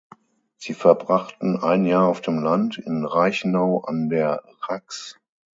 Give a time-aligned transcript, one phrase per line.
[0.57, 5.19] Sie verbrachten ein Jahr auf dem Land in Reichenau an der Rax.